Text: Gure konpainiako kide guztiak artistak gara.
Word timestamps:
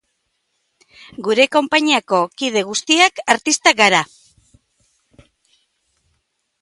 Gure 1.27 1.45
konpainiako 1.55 2.21
kide 2.43 2.65
guztiak 2.71 3.21
artistak 3.35 3.79
gara. 3.83 4.01